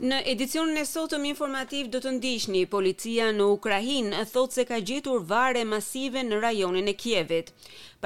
Në 0.00 0.18
edicionin 0.32 0.78
e 0.80 0.82
sotëm 0.88 1.26
informativ 1.30 1.88
do 1.94 1.98
të 2.00 2.12
ndishni, 2.16 2.60
policia 2.74 3.26
në 3.36 3.48
Ukrahin 3.56 4.06
e 4.16 4.22
thot 4.34 4.56
se 4.56 4.64
ka 4.70 4.78
gjetur 4.90 5.18
vare 5.34 5.66
masive 5.74 6.22
në 6.30 6.38
rajonin 6.46 6.88
e 6.88 6.96
Kjevit. 7.04 7.52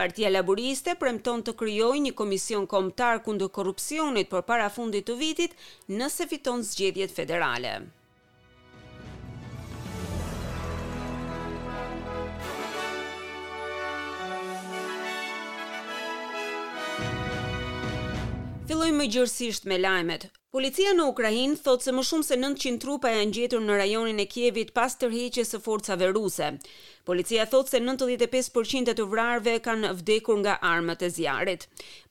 Partia 0.00 0.32
Laboriste 0.34 0.96
premton 1.04 1.46
të 1.46 1.54
kryoj 1.64 1.94
një 2.10 2.16
komision 2.22 2.66
komptar 2.76 3.22
kundë 3.28 3.52
korupcionit 3.60 4.34
për 4.36 4.46
para 4.54 4.66
fundit 4.78 5.06
të 5.12 5.20
vitit 5.26 5.54
nëse 6.00 6.28
fiton 6.34 6.66
zgjedjet 6.72 7.14
federale. 7.20 7.78
Fillojmë 18.64 18.96
më 18.96 19.06
gjërësisht 19.12 19.66
me 19.68 19.76
lajmet. 19.76 20.22
Policia 20.54 20.94
në 20.96 21.04
Ukrainë 21.10 21.58
thotë 21.66 21.84
se 21.84 21.92
më 21.92 22.04
shumë 22.10 22.24
se 22.24 22.36
900 22.38 22.78
trupa 22.80 23.10
janë 23.12 23.34
gjetur 23.36 23.60
në 23.60 23.74
rajonin 23.76 24.22
e 24.22 24.24
Kievit 24.30 24.70
pas 24.76 24.94
tërheqjes 24.96 25.50
së 25.52 25.60
forcave 25.60 26.06
ruse. 26.16 26.48
Policia 27.04 27.44
thotë 27.52 27.74
se 27.74 27.80
95% 27.84 28.88
e 28.94 28.96
të 28.96 29.04
vrarëve 29.12 29.58
kanë 29.66 29.90
vdekur 29.98 30.40
nga 30.40 30.54
armët 30.64 31.04
e 31.04 31.10
zjarrit. 31.12 31.66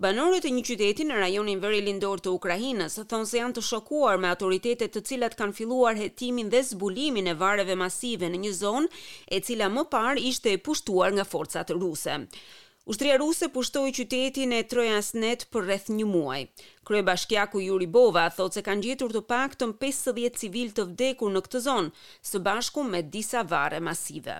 Banorët 0.05 0.45
e 0.45 0.52
një 0.53 0.63
qyteti 0.70 1.07
në 1.09 1.17
rajonin 1.23 1.63
vëri 1.63 1.81
lindor 1.88 2.21
të 2.21 2.35
Ukrainës 2.38 2.99
thonë 3.01 3.31
se 3.31 3.41
janë 3.41 3.57
të 3.57 3.65
shokuar 3.71 4.21
me 4.21 4.29
autoritetet 4.35 4.93
të 4.93 5.05
cilat 5.09 5.38
kanë 5.40 5.57
filluar 5.62 5.98
hetimin 5.98 6.54
dhe 6.54 6.62
zbulimin 6.70 7.34
e 7.34 7.34
vareve 7.41 7.79
masive 7.81 8.29
në 8.29 8.43
një 8.45 8.54
zonë 8.59 8.93
e 9.31 9.41
cila 9.49 9.71
më 9.73 9.88
parë 9.95 10.21
ishte 10.29 10.54
e 10.54 10.62
pushtuar 10.70 11.15
nga 11.17 11.26
forcat 11.34 11.73
ruse. 11.81 12.21
Ushtria 12.83 13.15
ruse 13.15 13.48
pushtoi 13.48 13.93
qytetin 13.95 14.51
e 14.51 14.57
Trojasnet 14.67 15.45
për 15.55 15.63
rreth 15.67 15.85
1 15.93 16.01
muaj. 16.09 16.41
Kryebashkiaku 16.90 17.62
Yuri 17.65 17.87
Bova 17.93 18.23
thotë 18.40 18.57
se 18.59 18.63
kanë 18.65 18.84
gjetur 18.87 19.13
të 19.15 19.21
paktën 19.29 19.71
50 19.84 20.41
civil 20.41 20.73
të 20.75 20.87
vdekur 20.90 21.31
në 21.35 21.43
këtë 21.45 21.62
zonë, 21.70 21.93
së 22.31 22.43
bashku 22.49 22.84
me 22.90 22.99
disa 23.15 23.45
varre 23.53 23.79
masive. 23.87 24.35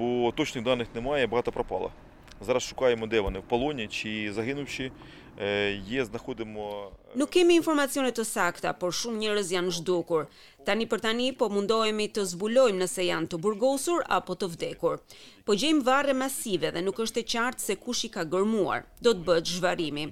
Bu, 0.00 0.10
tochnih 0.42 0.66
danih 0.72 0.90
nemaje, 0.98 1.30
brata 1.36 1.54
propala. 1.60 1.92
Zëras 2.40 2.64
kërkojmë 2.72 3.06
dhe 3.12 3.18
vone 3.20 3.40
në 3.42 3.44
polonjë, 3.50 3.84
çi 3.92 4.10
zgjinuar, 4.32 4.86
eë 5.44 5.64
je 5.88 6.04
gjenëme 6.08 6.62
Nuk 7.20 7.28
kemi 7.34 7.56
informacione 7.60 8.12
të 8.16 8.24
sakta, 8.24 8.70
por 8.80 8.94
shumë 8.96 9.20
njerëz 9.20 9.50
janë 9.52 9.72
zhdukur. 9.76 10.22
Tani 10.64 10.86
për 10.88 11.02
tani 11.04 11.26
po 11.36 11.50
mundohemi 11.52 12.06
të 12.16 12.22
zbulojmë 12.32 12.80
nëse 12.80 13.04
janë 13.10 13.28
të 13.34 13.40
burgosur 13.44 14.00
apo 14.18 14.36
të 14.40 14.48
vdekur. 14.54 14.96
Po 15.44 15.56
gjejmë 15.60 15.84
varre 15.90 16.14
masive 16.22 16.70
dhe 16.72 16.80
nuk 16.86 17.02
është 17.04 17.20
e 17.20 17.24
qartë 17.34 17.60
se 17.66 17.76
kush 17.84 18.06
i 18.08 18.10
ka 18.16 18.24
gërmuar. 18.32 18.86
Do 19.04 19.12
të 19.18 19.26
bëtë 19.28 19.56
zhvarrimi. 19.58 20.04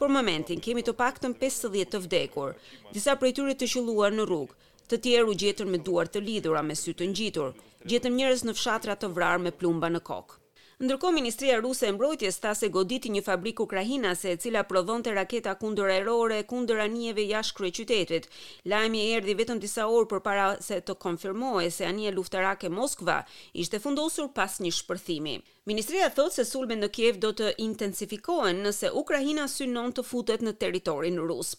Për 0.00 0.14
momentin 0.16 0.62
kemi 0.64 0.84
të 0.88 0.94
paktën 1.04 1.34
50 1.44 1.84
të 1.92 2.00
vdekur. 2.06 2.54
Disa 2.96 3.16
prej 3.20 3.34
tyre 3.36 3.56
të 3.60 3.68
qelluar 3.74 4.14
në 4.16 4.24
rrugë, 4.32 4.56
të 4.88 5.00
tjerë 5.04 5.28
u 5.28 5.36
gjetën 5.44 5.68
me 5.74 5.82
duar 5.90 6.08
të 6.08 6.24
lidhura 6.30 6.64
me 6.70 6.78
sy 6.80 6.96
të 6.96 7.10
ngjitur. 7.12 7.52
Gjetëm 7.84 8.16
njerëz 8.22 8.46
në 8.48 8.56
fshatra 8.56 8.96
të 8.96 9.12
vrarë 9.18 9.44
me 9.48 9.52
plumba 9.60 9.92
në 9.92 10.00
kokë. 10.08 10.40
Ndërkohë 10.84 11.14
Ministria 11.16 11.54
Ruse 11.62 11.86
e 11.88 11.92
Mbrojtjes 11.96 12.36
ta 12.44 12.50
se 12.58 12.68
goditi 12.68 13.08
një 13.12 13.22
fabrikë 13.24 13.64
ukrainase 13.64 14.32
e 14.34 14.38
cila 14.44 14.64
prodhonte 14.68 15.14
raketa 15.16 15.54
kundër 15.62 15.92
erore, 15.94 16.42
kundër 16.50 16.82
anijeve 16.84 17.24
jashtë 17.30 17.70
qytetit. 17.78 18.26
Lajmi 18.68 19.00
erdhi 19.16 19.32
vetëm 19.38 19.62
disa 19.62 19.86
orë 19.88 20.10
përpara 20.10 20.48
se 20.66 20.82
të 20.84 20.98
konfirmohej 21.06 21.70
se 21.78 21.88
anije 21.88 22.12
luftarake 22.18 22.68
Moskva 22.76 23.16
ishte 23.64 23.80
fundosur 23.86 24.28
pas 24.40 24.58
një 24.60 24.74
shpërthimi. 24.82 25.38
Ministria 25.70 26.10
thot 26.18 26.36
se 26.36 26.44
sulmet 26.44 26.82
në 26.84 26.92
Kiev 26.98 27.16
do 27.24 27.32
të 27.40 27.54
intensifikohen 27.64 28.60
nëse 28.66 28.92
Ukraina 29.04 29.48
synon 29.56 29.96
të 29.96 30.04
futet 30.10 30.44
në 30.44 30.56
territorin 30.64 31.16
rus. 31.30 31.54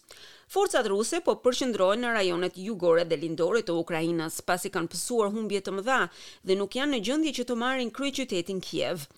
Forcat 0.54 0.86
ruse 0.90 1.18
po 1.26 1.32
përqendrohen 1.42 2.04
në 2.04 2.10
rajonet 2.14 2.58
jugore 2.64 3.04
dhe 3.10 3.16
lindore 3.22 3.64
të 3.66 3.74
Ukrainës, 3.82 4.36
pasi 4.50 4.70
kanë 4.76 4.90
pësuar 4.92 5.32
humbje 5.34 5.60
të 5.66 5.72
mëdha 5.78 5.96
dhe 6.50 6.56
nuk 6.60 6.76
janë 6.78 6.92
në 6.92 7.00
gjendje 7.08 7.32
që 7.38 7.44
të 7.48 7.56
marrin 7.62 7.90
kryeqytetin 7.96 8.60
Kiev. 8.66 9.08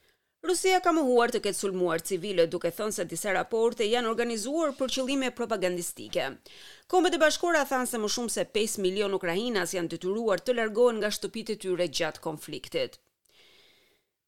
Rusia 0.49 0.79
ka 0.81 0.95
mohuar 0.99 1.29
të 1.35 1.43
ketë 1.47 1.61
sulmuar 1.61 2.01
civile 2.11 2.47
duke 2.55 2.71
thënë 2.79 2.97
se 3.01 3.07
disa 3.13 3.35
raporte 3.37 3.85
janë 3.91 4.09
organizuar 4.13 4.73
për 4.81 4.95
qëllime 4.97 5.31
propagandistike. 5.43 6.31
Kombet 6.95 7.19
e 7.19 7.21
Bashkuara 7.25 7.67
thanë 7.75 7.91
se 7.93 8.01
më 8.05 8.11
shumë 8.17 8.35
se 8.39 8.47
5 8.57 8.79
milion 8.87 9.19
ukrainas 9.19 9.77
janë 9.77 9.93
detyruar 9.97 10.41
të, 10.41 10.53
të 10.53 10.57
largohen 10.63 11.03
nga 11.03 11.13
shtëpitë 11.19 11.59
e 11.59 11.63
tyre 11.67 11.91
gjatë 12.01 12.25
konfliktit. 12.31 12.97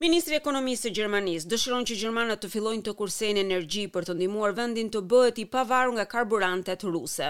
Ministri 0.01 0.33
i 0.33 0.39
Ekonomisë 0.41 0.87
së 0.87 0.91
Gjermanisë 0.97 1.49
dëshiron 1.53 1.83
që 1.89 1.97
Gjermania 2.03 2.37
të 2.41 2.49
fillojnë 2.55 2.85
të 2.87 2.93
kursejnë 3.01 3.43
energji 3.45 3.83
për 3.97 4.07
të 4.09 4.15
ndihmuar 4.17 4.55
vendin 4.59 4.89
të 4.95 5.03
bëhet 5.13 5.41
i 5.43 5.45
pavarur 5.57 5.93
nga 5.99 6.07
karburantet 6.15 6.87
ruse. 6.89 7.29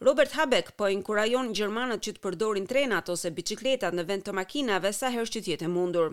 Robert 0.00 0.30
Habeck 0.38 0.70
po 0.78 0.86
inkurajon 0.94 1.48
gjermanët 1.58 2.02
që 2.06 2.12
të 2.16 2.20
përdorin 2.24 2.68
trenat 2.72 3.08
ose 3.14 3.30
bicikletat 3.38 3.96
në 3.98 4.04
vend 4.10 4.24
të 4.28 4.34
makinave 4.38 4.92
sa 4.98 5.08
herë 5.14 5.26
që 5.36 5.42
të 5.42 5.52
jetë 5.52 5.66
e 5.66 5.70
mundur. 5.72 6.12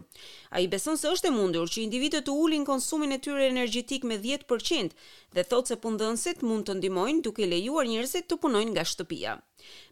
Ai 0.59 0.63
beson 0.72 0.97
se 0.97 1.06
është 1.12 1.29
e 1.29 1.34
mundur 1.38 1.69
që 1.69 1.84
individët 1.84 2.25
të 2.29 2.38
ulin 2.47 2.66
konsumin 2.69 3.13
e 3.13 3.19
tyre 3.28 3.46
energjetik 3.51 4.07
me 4.12 4.18
10% 4.23 4.97
dhe 5.38 5.46
thotë 5.51 5.73
se 5.75 5.79
pundhënësit 5.85 6.41
mund 6.51 6.66
të 6.72 6.79
ndihmojnë 6.81 7.22
duke 7.29 7.46
lejuar 7.53 7.85
njerëzit 7.91 8.25
të 8.31 8.40
punojnë 8.47 8.73
nga 8.73 8.88
shtëpia. 8.94 9.38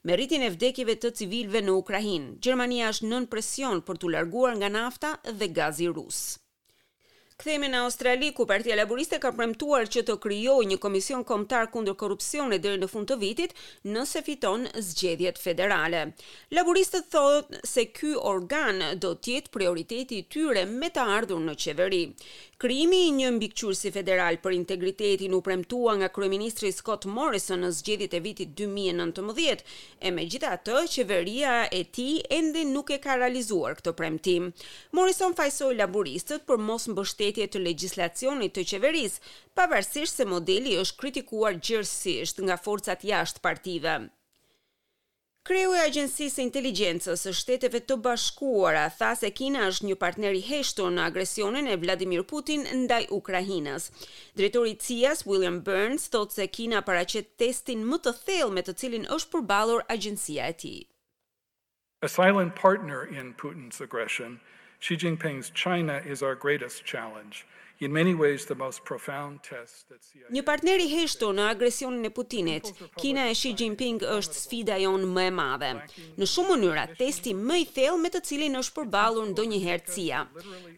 Me 0.09 0.17
rritjen 0.17 0.47
e 0.49 0.53
vdekjeve 0.57 0.97
të 1.05 1.13
civilëve 1.21 1.63
në 1.67 1.79
Ukrainë, 1.85 2.37
Gjermania 2.47 2.89
është 2.95 3.13
nën 3.13 3.29
presion 3.35 3.85
për 3.91 4.01
të 4.01 4.15
larguar 4.17 4.55
nga 4.63 4.73
nafta 4.79 5.13
dhe 5.29 5.53
gazi 5.61 5.93
rus. 5.99 6.25
Kthehemi 7.33 7.65
në 7.71 7.79
Australi 7.83 8.27
ku 8.37 8.45
Partia 8.45 8.75
Laboriste 8.77 9.17
ka 9.21 9.31
premtuar 9.33 9.87
që 9.93 10.03
të 10.05 10.15
krijojë 10.21 10.67
një 10.69 10.77
komision 10.83 11.23
kombëtar 11.25 11.71
kundër 11.73 11.95
korrupsionit 11.97 12.61
deri 12.61 12.77
në 12.81 12.89
fund 12.91 13.09
të 13.09 13.17
vitit 13.23 13.55
nëse 13.89 14.21
fiton 14.27 14.67
zgjedhjet 14.77 15.39
federale. 15.41 16.03
Laboristët 16.53 17.09
thonë 17.13 17.63
se 17.67 17.87
ky 17.89 18.13
organ 18.21 18.83
do 19.01 19.15
të 19.17 19.33
jetë 19.37 19.53
prioriteti 19.57 20.19
i 20.21 20.25
tyre 20.35 20.67
me 20.69 20.91
të 20.93 21.07
ardhur 21.17 21.41
në 21.47 21.55
qeveri. 21.63 22.03
Krijimi 22.63 22.99
i 23.07 23.09
një 23.17 23.31
mbikëqyrësi 23.35 23.89
federal 23.91 24.37
për 24.39 24.53
integritetin 24.55 25.33
u 25.35 25.41
premtua 25.43 25.97
nga 25.99 26.07
kryeministri 26.15 26.69
Scott 26.71 27.03
Morrison 27.17 27.59
në 27.65 27.73
zgjedhjet 27.79 28.13
e 28.15 28.21
vitit 28.23 28.53
2019 28.61 29.65
e 29.99 30.13
megjithatë 30.19 30.77
qeveria 30.93 31.57
e 31.75 31.81
tij 31.97 32.21
ende 32.37 32.63
nuk 32.69 32.93
e 32.95 33.01
ka 33.03 33.17
realizuar 33.19 33.75
këtë 33.81 33.95
premtim. 33.99 34.47
Morrison 34.95 35.35
fajsoi 35.35 35.73
laboristët 35.81 36.47
për 36.47 36.61
mos 36.69 36.87
mbështetjen 36.93 37.22
fetje 37.23 37.45
të 37.53 37.59
legjislacionit 37.69 38.51
të 38.57 38.63
qeverisë, 38.71 39.21
pavarësisht 39.57 40.19
se 40.19 40.25
modeli 40.33 40.75
është 40.81 40.99
kritikuar 41.03 41.55
gjërsisht 41.69 42.41
nga 42.45 42.57
forcat 42.67 43.05
jashtë 43.13 43.39
partive. 43.47 43.95
Kreu 45.47 45.73
i 45.75 45.79
Agjencisë 45.83 46.33
së 46.37 46.43
Inteligjencës 46.45 47.21
së 47.25 47.31
Shteteve 47.39 47.81
të 47.83 47.97
Bashkuara 48.03 48.83
tha 48.99 49.09
se 49.19 49.31
Kina 49.39 49.65
është 49.71 49.89
një 49.89 49.97
partner 50.03 50.37
i 50.39 50.43
heshtur 50.49 50.93
në 50.95 51.03
agresionin 51.09 51.67
e 51.67 51.75
Vladimir 51.81 52.23
Putin 52.29 52.63
ndaj 52.85 53.09
Ukrainës. 53.17 53.89
Drejtori 54.39 54.71
i 54.71 54.77
CIA, 54.85 55.11
William 55.27 55.57
Burns, 55.67 56.05
thot 56.13 56.31
se 56.31 56.47
Kina 56.57 56.79
paraqet 56.89 57.33
testin 57.43 57.83
më 57.91 57.99
të 58.05 58.15
thellë 58.21 58.55
me 58.55 58.63
të 58.63 58.77
cilin 58.83 59.05
është 59.17 59.33
përballur 59.35 59.83
agjencia 59.97 60.47
e 60.53 60.55
tij. 60.63 60.81
A 62.07 62.09
silent 62.15 62.55
partner 62.63 63.03
in 63.19 63.35
Putin's 63.43 63.83
aggression, 63.83 64.39
Xi 64.83 64.97
Jinping's 64.97 65.49
China 65.51 66.01
is 66.05 66.21
our 66.21 66.35
greatest 66.35 66.83
challenge. 66.83 67.47
In 67.83 67.91
many 67.91 68.13
ways 68.13 68.45
the 68.45 68.55
most 68.55 68.85
profound 68.89 69.39
test 69.43 69.77
that 69.91 69.99
CIA 70.07 70.29
Një 70.35 70.41
partner 70.47 70.79
i 70.79 70.85
heshtur 70.87 71.33
në 71.35 71.47
agresionin 71.51 72.07
e 72.07 72.11
Putinit, 72.17 72.69
Kina 73.01 73.25
e 73.27 73.33
Xi 73.35 73.51
Jinping 73.59 73.97
është 74.15 74.37
sfida 74.39 74.77
jonë 74.79 75.09
më 75.17 75.25
e 75.29 75.33
madhe. 75.39 75.71
Në 76.21 76.29
shumë 76.33 76.53
mënyra, 76.53 76.85
testi 77.01 77.33
më 77.49 77.57
i 77.63 77.67
thellë 77.79 77.99
me 78.05 78.11
të 78.13 78.21
cilin 78.29 78.55
është 78.61 78.77
përballur 78.77 79.27
ndonjëherë 79.33 79.87
CIA. 79.97 80.21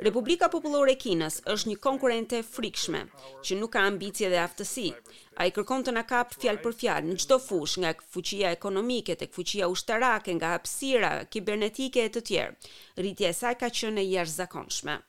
Republika 0.09 0.50
Popullore 0.56 0.95
e 0.95 0.97
Kinës 1.06 1.38
është 1.53 1.71
një 1.75 1.79
konkurrente 1.88 2.41
frikshme, 2.56 3.03
që 3.45 3.59
nuk 3.62 3.75
ka 3.77 3.85
ambicie 3.91 4.31
dhe 4.33 4.41
aftësi. 4.47 4.89
A 5.38 5.45
i 5.45 5.53
kërkon 5.59 5.85
të 5.85 5.94
na 6.00 6.07
kap 6.09 6.33
fjalë 6.41 6.63
për 6.65 6.79
fjalë 6.81 7.09
në 7.13 7.19
qdo 7.21 7.39
fush 7.50 7.77
nga 7.83 7.94
fuqia 8.15 8.56
ekonomike 8.57 9.13
të 9.21 9.29
fuqia 9.38 9.69
ushtarake, 9.69 10.33
nga 10.41 10.56
hapsira, 10.57 11.13
kibernetike 11.29 12.07
e 12.09 12.13
të 12.18 12.25
tjerë. 12.31 12.57
Rritje 13.03 13.29
e 13.29 13.38
saj 13.44 13.59
ka 13.62 13.68
qënë 13.69 14.01
e 14.07 14.13
jashtëzakonshme. 14.15 14.95
zakonshme. 14.95 15.03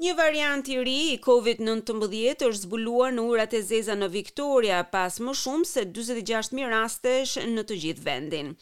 Një 0.00 0.12
variant 0.18 0.64
i 0.72 0.76
ri 0.88 0.92
i 1.12 1.16
COVID-19 1.24 2.46
është 2.46 2.60
zbuluar 2.62 3.10
në 3.12 3.24
urat 3.34 3.52
e 3.52 3.58
zeza 3.70 3.92
në 4.00 4.06
Victoria 4.14 4.78
pas 4.94 5.18
më 5.26 5.34
shumë 5.42 5.66
se 5.68 5.82
26.000 5.98 6.64
rastesh 6.72 7.34
në 7.50 7.66
të 7.68 7.76
gjithë 7.82 8.06
vendin. 8.06 8.54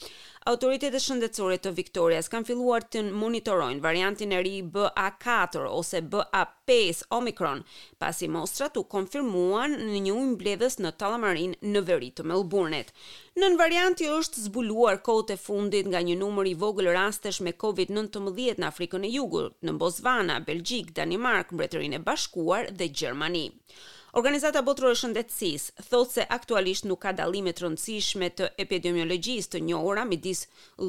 Autoritetet 0.49 1.03
shëndetësore 1.05 1.59
të 1.61 1.71
Viktorias 1.77 2.31
kanë 2.33 2.47
filluar 2.49 2.85
të 2.95 3.01
monitorojnë 3.23 3.83
variantin 3.87 4.31
e 4.33 4.39
ri 4.47 4.53
BA4 4.77 5.65
ose 5.79 6.01
BA5 6.15 7.03
Omicron, 7.19 7.61
pasi 8.05 8.31
mostrat 8.37 8.79
u 8.81 8.87
konfirmuan 8.95 9.77
në 9.91 10.01
një 10.07 10.15
ujë 10.15 10.29
mbledhës 10.31 10.79
në 10.81 10.93
Tallamarin 11.03 11.53
në 11.75 11.83
veri 11.91 12.09
të 12.17 12.25
Melbourne-it. 12.33 12.95
Nën 13.45 13.59
varianti 13.61 14.09
është 14.15 14.47
zbuluar 14.47 14.97
kohët 15.11 15.35
e 15.37 15.39
fundit 15.43 15.91
nga 15.93 16.01
një 16.09 16.17
numër 16.25 16.49
i 16.55 16.57
vogël 16.65 16.89
rastesh 16.97 17.43
me 17.45 17.53
COVID-19 17.67 18.57
në 18.65 18.71
Afrikën 18.73 19.05
e 19.05 19.13
Jugut, 19.19 19.61
në 19.61 19.77
Botswana, 19.85 20.41
Belgjik, 20.49 20.95
Danimark, 20.97 21.53
Mbretërinë 21.53 22.01
e 22.01 22.05
Bashkuar 22.09 22.73
dhe 22.81 22.89
Gjermani. 22.89 23.47
Organizata 24.17 24.63
botërore 24.67 24.95
e 24.97 24.99
shëndetësisë 24.99 25.85
thotë 25.91 26.13
se 26.13 26.25
aktualisht 26.37 26.87
nuk 26.91 27.01
ka 27.03 27.11
dallime 27.19 27.53
të 27.57 27.65
rëndësishme 27.65 28.31
të 28.41 28.49
epidemiologjisë 28.65 29.53
të 29.55 29.61
njohura 29.67 30.07
midis 30.13 30.41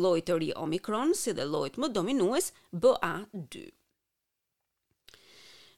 llojit 0.04 0.30
të 0.30 0.38
ri 0.44 0.50
Omicron 0.68 1.12
si 1.24 1.36
dhe 1.42 1.50
llojit 1.56 1.82
më 1.86 1.92
dominues 2.00 2.52
BA2. 2.86 3.68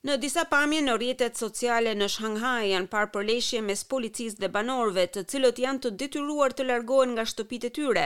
Në 0.09 0.13
disa 0.21 0.41
pamje 0.51 0.77
në 0.85 0.93
rjetet 1.01 1.35
sociale 1.39 1.91
në 1.97 2.05
Shanghai 2.09 2.67
janë 2.69 2.87
parë 2.93 3.09
përleshje 3.15 3.59
mes 3.65 3.83
policisë 3.91 4.39
dhe 4.43 4.47
banorëve, 4.55 5.03
të 5.17 5.21
cilët 5.33 5.59
janë 5.63 5.81
të 5.83 5.91
detyruar 6.03 6.55
të 6.57 6.65
largohen 6.69 7.11
nga 7.17 7.25
shtëpitë 7.31 7.69
e 7.69 7.73
tyre, 7.75 8.05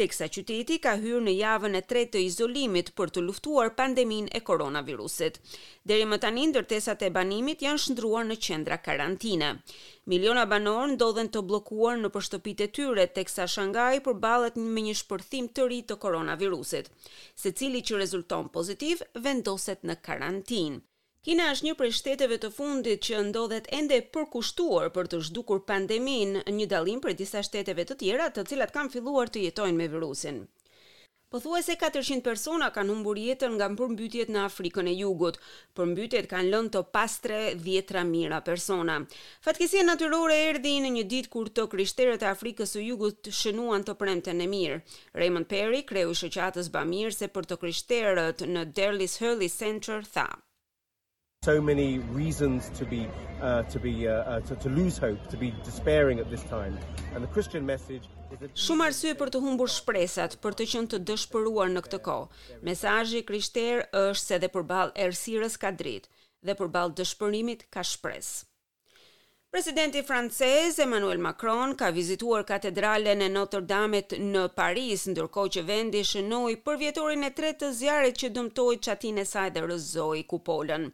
teksa 0.00 0.26
qyteti 0.36 0.78
ka 0.86 0.94
hyrë 1.04 1.20
në 1.28 1.34
javën 1.40 1.78
e 1.78 1.82
tretë 1.92 2.12
të 2.16 2.22
izolimit 2.30 2.90
për 2.98 3.12
të 3.14 3.22
luftuar 3.28 3.70
pandeminë 3.82 4.32
e 4.34 4.40
koronavirusit. 4.50 5.38
Deri 5.92 6.08
më 6.14 6.18
tani 6.26 6.48
ndërtesat 6.50 7.06
e 7.06 7.12
banimit 7.20 7.62
janë 7.68 7.84
shndruar 7.84 8.26
në 8.32 8.38
qendra 8.48 8.80
karantine. 8.88 9.52
Miliona 10.14 10.48
banorë 10.54 10.96
ndodhen 10.96 11.30
të 11.36 11.44
bllokuar 11.52 12.02
në 12.02 12.10
shtëpitë 12.30 12.66
e 12.68 12.72
tyre, 12.80 13.06
teksa 13.20 13.46
Shanghai 13.54 14.02
përballet 14.08 14.58
me 14.64 14.86
një 14.88 14.98
shpërthim 15.04 15.52
të 15.60 15.70
ri 15.70 15.80
të 15.92 16.00
koronavirusit, 16.08 16.90
secili 17.46 17.86
që 17.92 18.02
rezulton 18.02 18.48
pozitiv 18.58 19.06
vendoset 19.28 19.86
në 19.92 20.00
karantinë. 20.10 20.82
Kina 21.26 21.44
është 21.50 21.66
një 21.66 21.72
prej 21.78 21.88
shteteve 21.98 22.36
të 22.42 22.48
fundit 22.56 23.00
që 23.02 23.20
ndodhet 23.28 23.64
ende 23.74 23.96
përkushtuar 24.16 24.92
për 24.94 25.08
të 25.14 25.18
zhdukur 25.26 25.62
pandemin, 25.70 26.36
një 26.58 26.66
dalim 26.72 27.00
për 27.06 27.16
disa 27.18 27.40
shteteve 27.42 27.82
të 27.88 27.96
tjera 28.02 28.28
të 28.36 28.44
cilat 28.52 28.70
kanë 28.76 28.92
filluar 28.92 29.32
të 29.34 29.42
jetojnë 29.48 29.80
me 29.80 29.88
virusin. 29.96 30.38
Pothuajse 31.34 31.74
400 31.80 32.22
persona 32.28 32.68
kanë 32.76 32.94
humbur 32.94 33.18
jetën 33.24 33.50
nga 33.58 33.66
përmbytjet 33.82 34.30
në 34.36 34.44
Afrikën 34.44 34.86
e 34.86 34.94
Jugut. 35.00 35.40
Përmbytjet 35.80 36.30
kanë 36.34 36.52
lënë 36.54 36.74
të 36.76 36.84
pastre 36.98 37.42
dhjetra 37.66 38.06
mijëra 38.12 38.38
persona. 38.52 39.00
Fatkesia 39.48 39.82
natyrore 39.90 40.38
erdhi 40.52 40.76
në 40.86 40.94
një 41.00 41.04
ditë 41.14 41.34
kur 41.34 41.50
të 41.58 41.66
krishterët 41.74 42.22
e 42.22 42.30
Afrikës 42.36 42.76
së 42.78 42.86
Jugut 42.86 43.32
shënuan 43.42 43.82
të 43.82 43.98
premten 44.04 44.46
e 44.46 44.50
mirë. 44.56 44.78
Raymond 45.22 45.50
Perry, 45.54 45.82
kreu 45.92 46.14
i 46.14 46.20
shoqatës 46.22 46.70
Bamirse 46.78 47.32
për 47.34 47.50
të 47.50 47.60
krishterët 47.66 48.46
në 48.56 48.68
Derlis 48.78 49.18
Hurley 49.24 49.50
Center, 49.60 50.06
tha: 50.16 50.28
so 51.46 51.62
many 51.62 52.00
reasons 52.12 52.70
to 52.76 52.84
be 52.84 53.02
uh, 53.40 53.62
to 53.72 53.78
be 53.78 53.94
uh, 54.08 54.12
uh, 54.12 54.40
to, 54.48 54.56
to 54.64 54.68
lose 54.68 54.98
hope 55.06 55.20
to 55.30 55.36
be 55.36 55.52
despairing 55.62 56.18
at 56.18 56.28
this 56.34 56.42
time 56.56 56.74
and 57.14 57.22
the 57.26 57.32
christian 57.36 57.64
message 57.72 58.06
Shumë 58.66 58.88
arsye 58.90 59.12
për 59.16 59.30
të 59.32 59.40
humbur 59.44 59.70
shpresat, 59.70 60.34
për 60.42 60.56
të 60.58 60.64
qenë 60.72 60.88
të 60.92 60.98
dëshpëruar 61.08 61.70
në 61.72 61.82
këtë 61.86 62.00
kohë. 62.08 62.40
Mesazhi 62.68 63.20
krishterë 63.28 63.84
është 64.00 64.22
se 64.24 64.36
edhe 64.36 64.50
përballë 64.56 64.92
errësirës 65.04 65.54
ka 65.62 65.70
dritë 65.82 66.10
dhe 66.50 66.58
përballë 66.58 66.96
dëshpërimit 66.98 67.62
ka 67.76 67.84
shpresë. 67.86 68.42
Presidenti 69.56 70.02
francez 70.02 70.76
Emmanuel 70.78 71.18
Macron 71.18 71.72
ka 71.76 71.90
vizituar 71.90 72.42
katedralen 72.44 73.22
e 73.24 73.28
Notre-Dame 73.32 74.02
në 74.20 74.42
Paris, 74.52 75.06
ndërkohë 75.08 75.52
që 75.56 75.62
vendi 75.64 76.02
shënoi 76.04 76.58
për 76.60 76.76
vjetorin 76.82 77.24
e 77.24 77.30
tretë 77.38 77.62
të 77.62 77.70
zjarrit 77.78 78.20
që 78.20 78.30
dëmtoi 78.36 78.76
çatin 78.84 79.22
e 79.24 79.24
saj 79.30 79.46
dhe 79.56 79.62
rrëzoi 79.64 80.26
kupolën. 80.28 80.84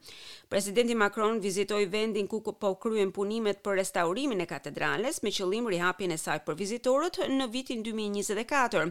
Presidenti 0.53 0.95
Macron 0.95 1.43
vizitoi 1.43 1.89
vendin 1.91 2.31
ku 2.31 2.39
po 2.45 2.71
kryhen 2.85 3.11
punimet 3.17 3.59
për 3.67 3.81
restaurimin 3.83 4.47
e 4.47 4.51
katedrales 4.55 5.19
me 5.27 5.35
qëllim 5.41 5.67
rihapjen 5.75 6.15
e 6.15 6.21
saj 6.27 6.45
për 6.47 6.61
vizitorët 6.65 7.19
në 7.39 7.51
vitin 7.59 7.83
2024, 7.91 8.87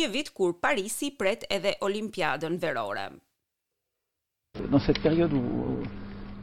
një 0.00 0.06
vit 0.16 0.32
kur 0.32 0.56
Parisi 0.64 1.12
pret 1.20 1.44
edhe 1.58 1.76
Olimpiadën 1.84 2.56
verore. 2.64 3.08
Në 4.64 4.86
këtë 4.86 5.04
periudhë 5.04 5.44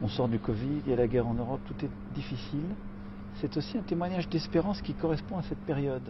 on 0.02 0.08
sort 0.10 0.30
du 0.30 0.38
Covid, 0.38 0.82
il 0.86 0.90
y 0.90 0.92
a 0.92 0.96
la 0.96 1.06
guerre 1.06 1.26
en 1.26 1.34
Europe, 1.34 1.60
tout 1.66 1.84
est 1.84 1.90
difficile. 2.14 2.70
C'est 3.40 3.56
aussi 3.56 3.78
un 3.78 3.82
témoignage 3.82 4.28
d'espérance 4.28 4.80
qui 4.80 4.94
correspond 4.94 5.38
à 5.38 5.42
cette 5.42 5.64
période. 5.66 6.08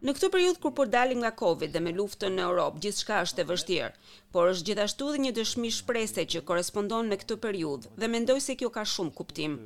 Në 0.00 0.14
këtë 0.16 0.28
periudhë 0.32 0.60
kur 0.62 0.72
po 0.72 0.86
dalim 0.88 1.20
nga 1.20 1.30
Covid 1.42 1.74
dhe 1.74 1.80
me 1.84 1.90
luftën 1.92 2.32
në 2.32 2.44
Europë, 2.46 2.80
gjithçka 2.86 3.18
është 3.26 3.42
e 3.42 3.48
vështirë, 3.50 3.90
por 4.32 4.48
është 4.48 4.70
gjithashtu 4.70 5.10
dhe 5.12 5.20
një 5.26 5.32
dëshmi 5.36 5.72
shpresese 5.76 6.24
që 6.32 6.42
korrespondon 6.48 7.10
me 7.12 7.18
këtë 7.20 7.36
periudhë 7.44 7.92
dhe 8.00 8.08
mendoj 8.14 8.38
se 8.40 8.56
kjo 8.56 8.70
ka 8.78 8.86
shumë 8.94 9.12
kuptim. 9.18 9.58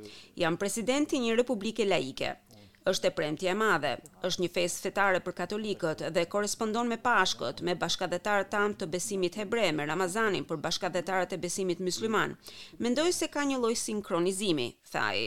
Jam 0.43 0.59
presidenti 0.59 1.15
i 1.15 1.23
një 1.23 1.39
republike 1.39 1.87
laike 1.87 2.33
është 2.89 3.09
e 3.09 3.13
premtje 3.17 3.49
e 3.51 3.55
madhe. 3.57 3.91
Është 4.27 4.43
një 4.43 4.49
fest 4.57 4.83
fetare 4.85 5.21
për 5.25 5.35
katolikët 5.39 6.03
dhe 6.17 6.25
korrespondon 6.33 6.91
me 6.91 6.97
Pashkët, 7.07 7.63
me 7.65 7.73
bashkëdhetarët 7.85 8.51
tam 8.55 8.75
të 8.77 8.89
besimit 8.97 9.37
hebre 9.41 9.63
me 9.73 9.87
Ramazanin 9.91 10.45
për 10.51 10.61
bashkëdhetarët 10.67 11.33
e 11.37 11.41
besimit 11.47 11.81
mysliman. 11.87 12.35
Mendoj 12.85 13.09
se 13.17 13.31
ka 13.37 13.45
një 13.51 13.57
lloj 13.63 13.73
sinkronizimi, 13.85 14.67
tha 14.91 15.07
ai. 15.15 15.25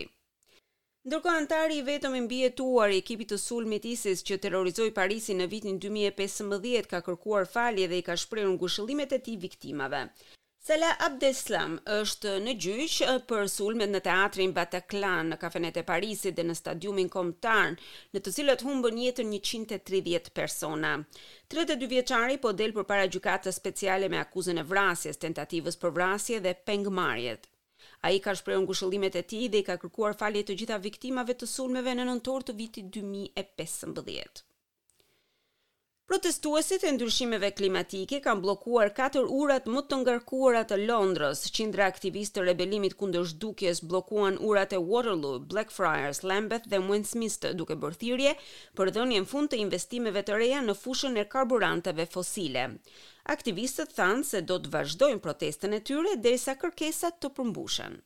Ndërkohë 1.08 1.40
antari 1.40 1.78
i 1.80 1.82
vetëm 1.88 2.16
i 2.16 2.22
mbietuar 2.28 2.92
i 2.94 3.02
ekipit 3.02 3.32
të 3.32 3.38
sulmit 3.48 3.84
ISIS 3.96 4.22
që 4.30 4.38
terrorizoi 4.44 4.90
Parisin 4.98 5.38
në 5.42 5.46
vitin 5.56 5.78
2015 5.86 6.88
ka 6.94 7.00
kërkuar 7.08 7.46
falje 7.56 7.86
dhe 7.90 8.02
i 8.02 8.04
ka 8.10 8.18
shprehur 8.24 8.52
ngushëllimet 8.54 9.14
e 9.16 9.18
tij 9.28 9.38
viktimave. 9.46 10.02
Sala 10.68 10.90
Abdeslam 11.00 11.74
është 11.92 12.32
në 12.46 12.52
gjyq 12.62 12.94
për 13.30 13.46
sulmet 13.52 13.88
në 13.92 14.00
teatrin 14.08 14.50
Bataclan 14.58 15.30
në 15.32 15.38
kafenet 15.44 15.78
e 15.80 15.82
Parisit 15.90 16.34
dhe 16.36 16.44
në 16.44 16.56
stadiumin 16.58 17.08
kombëtar, 17.14 17.70
në 18.16 18.20
të 18.26 18.34
cilët 18.38 18.64
humbën 18.66 18.98
jetën 19.00 19.30
130 19.38 20.28
persona. 20.40 20.90
32 21.56 21.88
vjeçari 21.94 22.36
po 22.42 22.52
del 22.60 22.74
përpara 22.80 23.06
gjykatës 23.14 23.56
speciale 23.62 24.12
me 24.16 24.20
akuzën 24.20 24.60
e 24.60 24.66
vrasjes, 24.74 25.22
tentativës 25.24 25.80
për 25.86 25.94
vrasje 26.00 26.42
dhe 26.44 26.52
pengmarrje. 26.68 27.38
Ai 28.04 28.20
ka 28.28 28.36
shprehur 28.42 28.66
ngushëllimet 28.68 29.16
e 29.16 29.24
tij 29.32 29.48
dhe 29.54 29.64
i 29.64 29.66
ka 29.70 29.78
kërkuar 29.86 30.20
falje 30.24 30.44
të 30.50 30.58
gjitha 30.60 30.78
viktimave 30.90 31.32
të 31.40 31.48
sulmeve 31.54 31.96
në 31.96 32.04
nëntor 32.12 32.44
të 32.44 32.56
vitit 32.60 32.92
2015. 33.00 34.44
Protestuesit 36.10 36.82
e 36.88 36.90
ndryshimeve 36.96 37.48
klimatike 37.58 38.18
kanë 38.26 38.40
bllokuar 38.44 38.92
4 38.98 39.24
urat 39.38 39.66
më 39.74 39.82
të 39.90 39.96
ngarkuara 40.02 40.62
të 40.70 40.78
Londrës. 40.90 41.42
Qindra 41.58 41.84
aktivistë 41.92 42.38
të 42.38 42.44
rebelimit 42.46 42.96
kundër 43.02 43.26
zhdukjes 43.34 43.82
bllokuan 43.90 44.38
urat 44.52 44.72
e 44.72 44.80
Waterloo, 44.86 45.34
Blackfriars, 45.52 46.22
Lambeth 46.30 46.70
dhe 46.72 46.80
Westminster 46.88 47.52
duke 47.60 47.76
bërë 47.84 48.00
thirrje 48.06 48.32
për 48.80 48.94
dhënien 48.96 49.28
fund 49.34 49.52
të 49.52 49.60
investimeve 49.66 50.24
të 50.30 50.40
reja 50.40 50.64
në 50.70 50.78
fushën 50.86 51.20
e 51.20 51.26
karburanteve 51.36 52.08
fosile. 52.16 52.64
Aktivistët 53.36 53.92
thanë 54.00 54.28
se 54.30 54.44
do 54.52 54.56
të 54.64 54.74
vazhdojnë 54.78 55.24
protestën 55.28 55.76
e 55.76 55.82
tyre 55.92 56.16
derisa 56.28 56.56
kërkesat 56.64 57.20
të 57.20 57.36
përmbushen. 57.40 58.00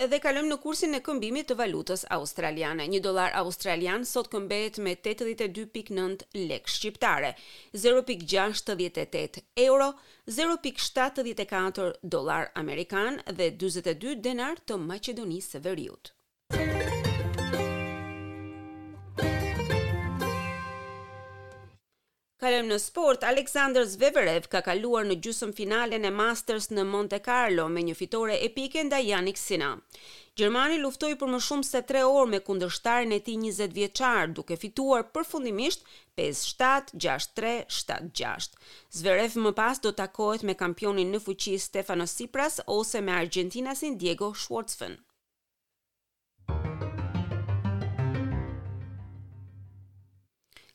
Edhe 0.00 0.16
kalojmë 0.24 0.48
në 0.48 0.56
kursin 0.62 0.96
e 0.96 0.98
këmbimit 1.06 1.48
të 1.50 1.54
valutës 1.60 2.04
australiane. 2.16 2.86
Një 2.92 3.00
dolar 3.06 3.34
australian 3.40 4.06
sot 4.10 4.30
këmbehet 4.32 4.78
me 4.86 4.94
82.9 5.10 6.22
lek 6.52 6.72
shqiptare, 6.76 7.34
0.68 7.82 9.42
euro, 9.66 9.90
0.74 10.40 11.92
dolar 12.16 12.48
amerikan 12.64 13.20
dhe 13.28 13.50
42 13.66 14.16
denar 14.28 14.56
të 14.64 14.80
Maqedonisë 14.88 15.56
së 15.58 15.62
Veriut. 15.68 16.12
Kalem 22.40 22.70
në 22.70 22.76
sport, 22.80 23.24
Alexander 23.28 23.82
Zverev 23.84 24.46
ka 24.52 24.60
kaluar 24.64 25.04
në 25.04 25.18
gjysmëfinalen 25.26 26.04
e 26.08 26.12
Masters 26.20 26.70
në 26.72 26.84
Monte 26.88 27.18
Carlo 27.26 27.66
me 27.74 27.82
një 27.84 27.94
fitore 27.98 28.36
epike 28.46 28.84
nda 28.88 28.98
Janik 29.04 29.36
Sina. 29.40 29.68
Gjermani 30.40 30.76
luftoj 30.80 31.10
për 31.20 31.28
më 31.34 31.38
shumë 31.48 31.66
se 31.72 31.80
3 31.90 32.04
orë 32.14 32.30
me 32.32 32.38
kundërshtarën 32.46 33.10
e 33.12 33.24
ti 33.26 33.34
20 33.42 33.72
vjeçar, 33.76 34.24
duke 34.38 34.54
fituar 34.62 35.02
përfundimisht 35.18 35.80
5-7-6-3-7-6. 36.22 38.56
Zverev 39.02 39.32
më 39.46 39.52
pas 39.60 39.76
do 39.86 39.90
takohet 40.00 40.42
me 40.50 40.56
kampionin 40.64 41.08
në 41.12 41.18
fuqi 41.28 41.54
Stefano 41.66 42.06
Sipras 42.14 42.54
ose 42.80 42.98
me 43.04 43.12
Argentinasin 43.20 43.92
Diego 44.00 44.28
Schwartzman. 44.32 44.96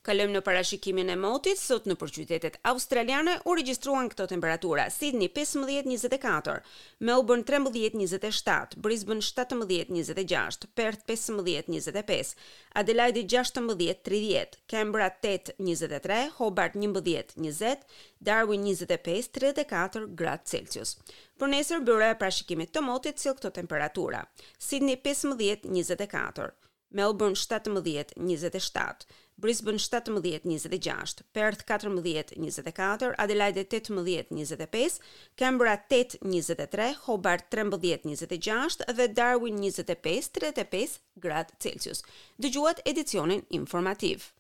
Kalojmë 0.06 0.36
në 0.36 0.40
parashikimin 0.46 1.08
e 1.10 1.14
motit, 1.18 1.58
sot 1.58 1.88
në 1.90 1.96
përqytetet 1.98 2.60
australiane 2.72 3.32
u 3.50 3.56
regjistruan 3.58 4.06
këto 4.12 4.28
temperatura: 4.30 4.84
Sydney 4.94 5.32
15-24, 5.34 6.60
Melbourne 7.08 7.42
13-27, 7.48 8.76
Brisbane 8.86 9.26
17-26, 9.26 10.68
Perth 10.78 11.08
15-25, 11.10 12.36
Adelaide 12.84 13.24
16-30, 13.34 14.60
Canberra 14.76 15.10
8-23, 15.26 16.20
Hobart 16.38 16.78
11-20, 16.78 17.90
Darwin 18.30 18.70
25-34 18.70 20.06
gradë 20.22 20.52
Celsius. 20.54 21.00
Për 21.42 21.50
nesër 21.56 21.82
bëra 21.90 22.14
parashikimet 22.22 22.70
të 22.78 22.86
motit 22.86 23.26
sill 23.26 23.34
këto 23.42 23.56
temperatura: 23.58 24.22
Sydney 24.70 25.02
15-24, 25.10 26.52
Melbourne 26.94 27.42
17-27. 27.50 29.10
Brisbane 29.38 29.78
17-26, 29.78 31.22
Perth 31.34 31.66
14-24, 31.66 33.16
Adelaide 33.18 33.68
18-25, 33.70 35.00
Canberra 35.36 35.82
8-23, 35.92 36.96
Hobart 37.08 37.52
13-26 37.52 38.94
dhe 38.96 39.08
Darwin 39.14 39.58
25-35 39.58 40.96
grad 41.20 41.52
Celsius. 41.60 42.04
Dëgjuat 42.38 42.82
edicionin 42.86 43.46
informativ. 43.52 44.32